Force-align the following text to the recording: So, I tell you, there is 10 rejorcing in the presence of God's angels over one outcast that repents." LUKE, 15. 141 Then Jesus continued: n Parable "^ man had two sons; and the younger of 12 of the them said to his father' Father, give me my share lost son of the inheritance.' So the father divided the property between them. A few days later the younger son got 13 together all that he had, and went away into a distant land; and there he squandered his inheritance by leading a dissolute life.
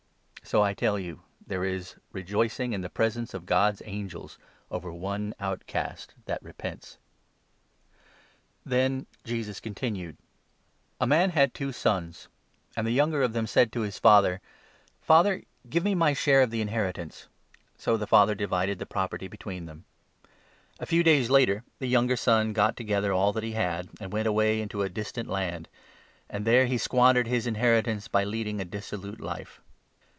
So, 0.43 0.61
I 0.61 0.73
tell 0.73 0.99
you, 0.99 1.21
there 1.47 1.63
is 1.63 1.91
10 2.13 2.23
rejorcing 2.23 2.73
in 2.73 2.81
the 2.81 2.89
presence 2.89 3.33
of 3.33 3.45
God's 3.45 3.81
angels 3.85 4.37
over 4.69 4.91
one 4.91 5.33
outcast 5.39 6.13
that 6.25 6.43
repents." 6.43 6.97
LUKE, 8.65 8.71
15. 8.71 8.79
141 9.05 9.05
Then 9.05 9.07
Jesus 9.23 9.59
continued: 9.61 10.17
n 10.17 10.17
Parable 10.99 11.05
"^ 11.15 11.17
man 11.17 11.29
had 11.29 11.53
two 11.53 11.71
sons; 11.71 12.27
and 12.75 12.85
the 12.85 12.91
younger 12.91 13.21
of 13.21 13.29
12 13.29 13.29
of 13.29 13.33
the 13.33 13.37
them 13.39 13.47
said 13.47 13.71
to 13.71 13.81
his 13.81 13.97
father' 13.97 14.41
Father, 15.01 15.43
give 15.69 15.85
me 15.85 15.95
my 15.95 16.11
share 16.11 16.41
lost 16.41 16.41
son 16.41 16.43
of 16.43 16.51
the 16.51 16.61
inheritance.' 16.61 17.27
So 17.77 17.95
the 17.95 18.05
father 18.07 18.35
divided 18.35 18.77
the 18.77 18.85
property 18.85 19.29
between 19.29 19.67
them. 19.67 19.85
A 20.81 20.85
few 20.85 21.01
days 21.01 21.29
later 21.29 21.63
the 21.79 21.87
younger 21.87 22.17
son 22.17 22.51
got 22.51 22.71
13 22.73 22.75
together 22.75 23.13
all 23.13 23.31
that 23.31 23.43
he 23.45 23.53
had, 23.53 23.87
and 24.01 24.11
went 24.11 24.27
away 24.27 24.59
into 24.59 24.81
a 24.81 24.89
distant 24.89 25.29
land; 25.29 25.69
and 26.29 26.43
there 26.43 26.65
he 26.65 26.77
squandered 26.77 27.27
his 27.27 27.47
inheritance 27.47 28.09
by 28.09 28.25
leading 28.25 28.59
a 28.59 28.65
dissolute 28.65 29.21
life. 29.21 29.61